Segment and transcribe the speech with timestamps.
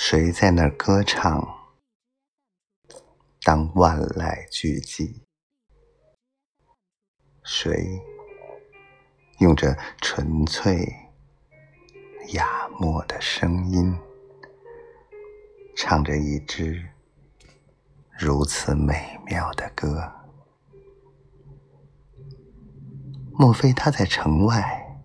[0.00, 1.44] 谁在那儿歌唱？
[3.42, 5.22] 当万籁俱寂，
[7.42, 8.00] 谁
[9.40, 10.86] 用着纯粹
[12.28, 13.98] 雅默的声音，
[15.76, 16.90] 唱着一支
[18.16, 20.12] 如此美妙的歌？
[23.32, 25.02] 莫非他在城外，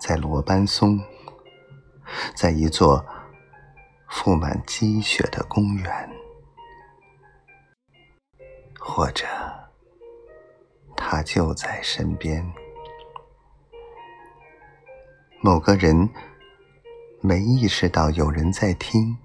[0.00, 1.00] 在罗班松？
[2.42, 3.06] 在一座
[4.10, 6.10] 覆满积雪的公园，
[8.80, 9.24] 或者
[10.96, 12.44] 他就在身边。
[15.40, 16.10] 某个人
[17.20, 19.16] 没意识到有人在听，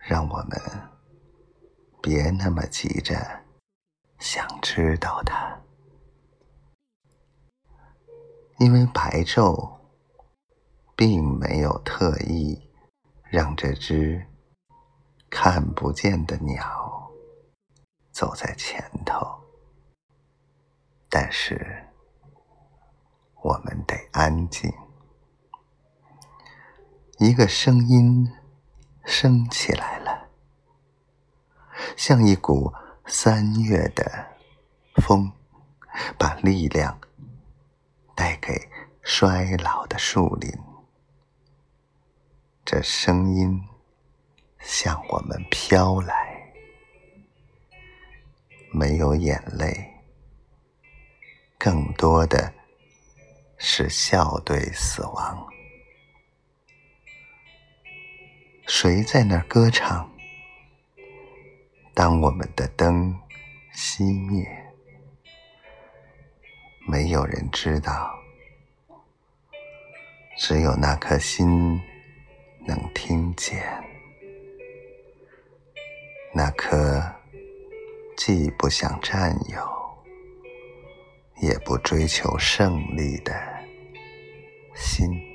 [0.00, 0.58] 让我们
[2.00, 3.14] 别那么急着
[4.18, 5.60] 想知道他，
[8.56, 9.76] 因为白昼。
[10.98, 12.60] 并没有特意
[13.30, 14.26] 让这只
[15.30, 17.08] 看不见的鸟
[18.10, 19.24] 走在前头，
[21.08, 21.86] 但是
[23.40, 24.68] 我们得安静。
[27.18, 28.28] 一个声音
[29.04, 30.30] 升起来了，
[31.96, 32.74] 像一股
[33.06, 34.34] 三月的
[34.96, 35.30] 风，
[36.18, 36.98] 把力量
[38.16, 38.68] 带给
[39.00, 40.67] 衰老的树林。
[42.70, 43.64] 这声音
[44.60, 46.52] 向我们飘来，
[48.70, 49.90] 没有眼泪，
[51.56, 52.52] 更多的
[53.56, 55.48] 是笑对死亡。
[58.66, 60.06] 谁在那儿歌唱？
[61.94, 63.18] 当我们的灯
[63.72, 64.46] 熄灭，
[66.86, 68.14] 没有人知道，
[70.36, 71.80] 只有那颗心。
[72.68, 73.64] 能听见。
[76.34, 77.02] 那颗
[78.14, 79.58] 既不想占有
[81.40, 83.32] 也不追求胜利的
[84.74, 85.27] 心。